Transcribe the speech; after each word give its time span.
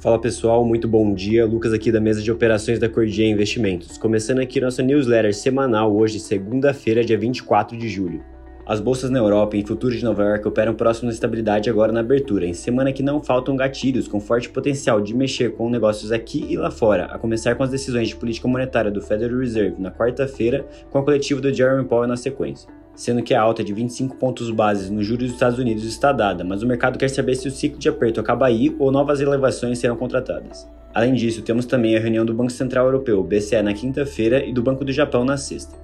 Fala 0.00 0.16
pessoal, 0.16 0.64
muito 0.64 0.86
bom 0.86 1.12
dia. 1.12 1.44
Lucas 1.44 1.72
aqui 1.72 1.90
da 1.90 2.00
mesa 2.00 2.22
de 2.22 2.30
operações 2.30 2.78
da 2.78 2.88
Cordia 2.88 3.28
Investimentos. 3.28 3.98
Começando 3.98 4.38
aqui 4.38 4.60
nossa 4.60 4.80
newsletter 4.80 5.34
semanal 5.34 5.92
hoje, 5.92 6.20
segunda-feira, 6.20 7.04
dia 7.04 7.18
24 7.18 7.76
de 7.76 7.88
julho. 7.88 8.22
As 8.64 8.78
bolsas 8.78 9.10
na 9.10 9.18
Europa 9.18 9.56
e 9.56 9.66
futuros 9.66 9.98
de 9.98 10.04
Nova 10.04 10.22
York 10.22 10.46
operam 10.46 10.72
próximo 10.72 11.08
da 11.08 11.14
estabilidade 11.14 11.68
agora 11.68 11.90
na 11.90 11.98
abertura, 11.98 12.46
em 12.46 12.54
semana 12.54 12.92
que 12.92 13.02
não 13.02 13.20
faltam 13.20 13.56
gatilhos 13.56 14.06
com 14.06 14.20
forte 14.20 14.48
potencial 14.48 15.00
de 15.00 15.12
mexer 15.16 15.56
com 15.56 15.68
negócios 15.68 16.12
aqui 16.12 16.46
e 16.48 16.56
lá 16.56 16.70
fora, 16.70 17.06
a 17.06 17.18
começar 17.18 17.56
com 17.56 17.64
as 17.64 17.70
decisões 17.70 18.06
de 18.06 18.14
política 18.14 18.46
monetária 18.46 18.92
do 18.92 19.02
Federal 19.02 19.40
Reserve 19.40 19.82
na 19.82 19.90
quarta-feira, 19.90 20.64
com 20.92 20.98
a 20.98 21.02
coletiva 21.02 21.40
do 21.40 21.52
Jeremy 21.52 21.88
Powell 21.88 22.06
na 22.06 22.16
sequência 22.16 22.77
sendo 22.98 23.22
que 23.22 23.32
a 23.32 23.40
alta 23.40 23.62
de 23.62 23.72
25 23.72 24.16
pontos 24.16 24.50
bases 24.50 24.90
nos 24.90 25.06
juros 25.06 25.26
dos 25.26 25.34
Estados 25.34 25.56
Unidos 25.56 25.84
está 25.84 26.10
dada, 26.10 26.42
mas 26.42 26.64
o 26.64 26.66
mercado 26.66 26.98
quer 26.98 27.08
saber 27.08 27.36
se 27.36 27.46
o 27.46 27.50
ciclo 27.50 27.78
de 27.78 27.88
aperto 27.88 28.18
acaba 28.18 28.44
aí 28.44 28.74
ou 28.76 28.90
novas 28.90 29.20
elevações 29.20 29.78
serão 29.78 29.96
contratadas. 29.96 30.66
Além 30.92 31.14
disso, 31.14 31.42
temos 31.42 31.64
também 31.64 31.96
a 31.96 32.00
reunião 32.00 32.26
do 32.26 32.34
Banco 32.34 32.50
Central 32.50 32.86
Europeu, 32.86 33.22
BCE, 33.22 33.62
na 33.62 33.72
quinta-feira 33.72 34.44
e 34.44 34.52
do 34.52 34.64
Banco 34.64 34.84
do 34.84 34.90
Japão 34.90 35.24
na 35.24 35.36
sexta. 35.36 35.76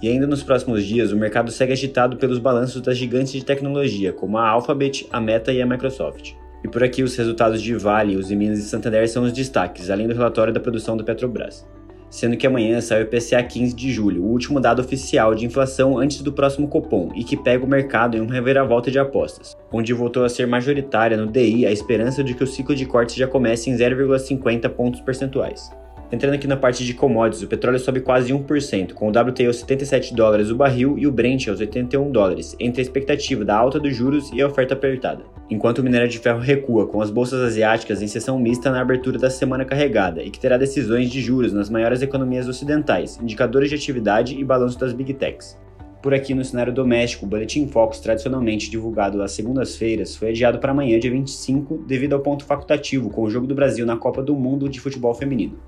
E 0.00 0.08
ainda 0.08 0.24
nos 0.24 0.44
próximos 0.44 0.84
dias, 0.84 1.10
o 1.10 1.16
mercado 1.16 1.50
segue 1.50 1.72
agitado 1.72 2.16
pelos 2.16 2.38
balanços 2.38 2.80
das 2.80 2.96
gigantes 2.96 3.32
de 3.32 3.44
tecnologia, 3.44 4.12
como 4.12 4.38
a 4.38 4.48
Alphabet, 4.48 5.08
a 5.10 5.20
Meta 5.20 5.52
e 5.52 5.60
a 5.60 5.66
Microsoft. 5.66 6.34
E 6.62 6.68
por 6.68 6.84
aqui, 6.84 7.02
os 7.02 7.16
resultados 7.16 7.60
de 7.60 7.74
Vale, 7.74 8.16
os 8.16 8.30
Minas 8.30 8.60
e 8.60 8.62
Santander 8.62 9.08
são 9.08 9.24
os 9.24 9.32
destaques, 9.32 9.90
além 9.90 10.06
do 10.06 10.14
relatório 10.14 10.54
da 10.54 10.60
produção 10.60 10.96
da 10.96 11.02
Petrobras 11.02 11.66
sendo 12.12 12.36
que 12.36 12.46
amanhã 12.46 12.78
sai 12.82 13.02
o 13.02 13.06
IPCA 13.06 13.42
15 13.42 13.74
de 13.74 13.90
julho, 13.90 14.22
o 14.22 14.26
último 14.26 14.60
dado 14.60 14.82
oficial 14.82 15.34
de 15.34 15.46
inflação 15.46 15.98
antes 15.98 16.20
do 16.20 16.30
próximo 16.30 16.68
Copom 16.68 17.10
e 17.16 17.24
que 17.24 17.38
pega 17.38 17.64
o 17.64 17.68
mercado 17.68 18.18
em 18.18 18.20
uma 18.20 18.34
reviravolta 18.34 18.90
de 18.90 18.98
apostas, 18.98 19.56
onde 19.72 19.94
voltou 19.94 20.22
a 20.22 20.28
ser 20.28 20.46
majoritária 20.46 21.16
no 21.16 21.26
DI 21.26 21.64
a 21.64 21.72
esperança 21.72 22.22
de 22.22 22.34
que 22.34 22.44
o 22.44 22.46
ciclo 22.46 22.76
de 22.76 22.84
cortes 22.84 23.16
já 23.16 23.26
comece 23.26 23.70
em 23.70 23.74
0,50 23.74 24.68
pontos 24.68 25.00
percentuais. 25.00 25.70
Entrando 26.12 26.34
aqui 26.34 26.46
na 26.46 26.58
parte 26.58 26.84
de 26.84 26.92
commodities, 26.92 27.42
o 27.42 27.48
petróleo 27.48 27.78
sobe 27.78 28.00
quase 28.00 28.34
1%, 28.34 28.92
com 28.92 29.08
o 29.08 29.10
WTI 29.10 29.46
aos 29.46 29.56
77 29.56 30.14
dólares 30.14 30.50
o 30.50 30.54
barril 30.54 30.98
e 30.98 31.06
o 31.06 31.10
Brent 31.10 31.48
aos 31.48 31.58
81 31.58 32.12
dólares, 32.12 32.54
entre 32.60 32.82
a 32.82 32.84
expectativa 32.84 33.42
da 33.46 33.56
alta 33.56 33.80
dos 33.80 33.96
juros 33.96 34.30
e 34.30 34.42
a 34.42 34.46
oferta 34.46 34.74
apertada. 34.74 35.24
Enquanto 35.48 35.78
o 35.78 35.82
minério 35.82 36.06
de 36.06 36.18
ferro 36.18 36.38
recua, 36.38 36.86
com 36.86 37.00
as 37.00 37.10
bolsas 37.10 37.40
asiáticas 37.40 38.02
em 38.02 38.06
sessão 38.06 38.38
mista 38.38 38.70
na 38.70 38.82
abertura 38.82 39.18
da 39.18 39.30
semana 39.30 39.64
carregada 39.64 40.22
e 40.22 40.30
que 40.30 40.38
terá 40.38 40.58
decisões 40.58 41.10
de 41.10 41.18
juros 41.22 41.50
nas 41.50 41.70
maiores 41.70 42.02
economias 42.02 42.46
ocidentais, 42.46 43.18
indicadores 43.18 43.70
de 43.70 43.76
atividade 43.76 44.38
e 44.38 44.44
balanço 44.44 44.78
das 44.78 44.92
big 44.92 45.14
techs. 45.14 45.58
Por 46.02 46.12
aqui 46.12 46.34
no 46.34 46.44
cenário 46.44 46.74
doméstico, 46.74 47.24
o 47.24 47.28
Boletim 47.28 47.66
Focus, 47.68 48.00
tradicionalmente 48.00 48.70
divulgado 48.70 49.22
às 49.22 49.32
segundas-feiras, 49.32 50.14
foi 50.14 50.28
adiado 50.28 50.58
para 50.58 50.72
amanhã, 50.72 50.98
dia 50.98 51.10
25, 51.10 51.84
devido 51.86 52.12
ao 52.12 52.20
ponto 52.20 52.44
facultativo 52.44 53.08
com 53.08 53.22
o 53.22 53.30
Jogo 53.30 53.46
do 53.46 53.54
Brasil 53.54 53.86
na 53.86 53.96
Copa 53.96 54.22
do 54.22 54.36
Mundo 54.36 54.68
de 54.68 54.78
Futebol 54.78 55.14
Feminino. 55.14 55.58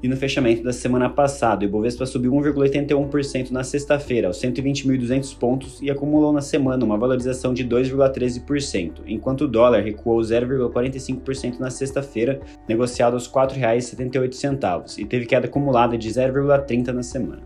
E 0.00 0.06
no 0.06 0.16
fechamento 0.16 0.62
da 0.62 0.72
semana 0.72 1.10
passada, 1.10 1.64
o 1.64 1.68
Ibovespa 1.68 2.06
subiu 2.06 2.32
1,81% 2.32 3.50
na 3.50 3.64
sexta-feira, 3.64 4.28
aos 4.28 4.40
120.200 4.40 5.36
pontos, 5.36 5.82
e 5.82 5.90
acumulou 5.90 6.32
na 6.32 6.40
semana 6.40 6.84
uma 6.84 6.96
valorização 6.96 7.52
de 7.52 7.66
2,13%, 7.66 9.02
enquanto 9.08 9.42
o 9.42 9.48
dólar 9.48 9.82
recuou 9.82 10.20
0,45% 10.20 11.58
na 11.58 11.68
sexta-feira, 11.68 12.40
negociado 12.68 13.14
aos 13.14 13.26
R$ 13.26 13.32
4,78, 13.32 14.98
e 14.98 15.04
teve 15.04 15.26
queda 15.26 15.46
acumulada 15.46 15.98
de 15.98 16.08
0,30% 16.08 16.92
na 16.92 17.02
semana. 17.02 17.42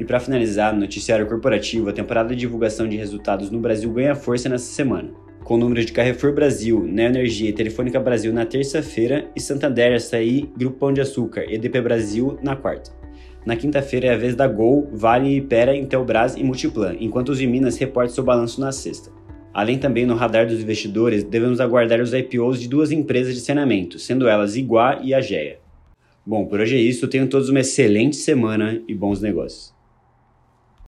E 0.00 0.04
para 0.04 0.18
finalizar, 0.18 0.74
no 0.74 0.80
noticiário 0.80 1.28
corporativo, 1.28 1.88
a 1.88 1.92
temporada 1.92 2.30
de 2.30 2.40
divulgação 2.40 2.88
de 2.88 2.96
resultados 2.96 3.48
no 3.48 3.60
Brasil 3.60 3.92
ganha 3.92 4.16
força 4.16 4.48
nessa 4.48 4.72
semana 4.72 5.12
com 5.44 5.56
números 5.56 5.86
de 5.86 5.92
Carrefour 5.92 6.32
Brasil, 6.32 6.82
Neoenergia 6.82 7.50
e 7.50 7.52
Telefônica 7.52 7.98
Brasil 7.98 8.32
na 8.32 8.46
terça-feira 8.46 9.28
e 9.34 9.40
Santander, 9.40 9.94
Açaí, 9.94 10.48
Grupo 10.56 10.90
de 10.92 11.00
Açúcar 11.00 11.44
e 11.44 11.54
EDP 11.54 11.80
Brasil 11.80 12.38
na 12.42 12.54
quarta. 12.54 12.92
Na 13.44 13.56
quinta-feira 13.56 14.06
é 14.06 14.14
a 14.14 14.16
vez 14.16 14.36
da 14.36 14.46
Gol, 14.46 14.88
Vale, 14.92 15.36
Ipera, 15.36 15.76
Intelbras 15.76 16.36
e 16.36 16.44
Multiplan, 16.44 16.96
enquanto 17.00 17.30
os 17.30 17.38
de 17.38 17.46
Minas 17.46 17.76
reportam 17.76 18.14
seu 18.14 18.22
balanço 18.22 18.60
na 18.60 18.70
sexta. 18.70 19.10
Além 19.52 19.78
também 19.78 20.06
no 20.06 20.14
radar 20.14 20.46
dos 20.46 20.60
investidores, 20.60 21.24
devemos 21.24 21.60
aguardar 21.60 22.00
os 22.00 22.14
IPOs 22.14 22.60
de 22.60 22.68
duas 22.68 22.92
empresas 22.92 23.34
de 23.34 23.40
saneamento, 23.40 23.98
sendo 23.98 24.28
elas 24.28 24.56
Iguá 24.56 25.00
e 25.02 25.12
Agea. 25.12 25.58
Bom, 26.24 26.46
por 26.46 26.60
hoje 26.60 26.76
é 26.76 26.80
isso, 26.80 27.08
tenham 27.08 27.26
todos 27.26 27.48
uma 27.48 27.60
excelente 27.60 28.16
semana 28.16 28.80
e 28.86 28.94
bons 28.94 29.20
negócios. 29.20 29.74